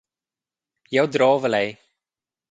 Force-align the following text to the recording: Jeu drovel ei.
Jeu 0.93 1.05
drovel 1.13 1.57
ei. 1.63 1.69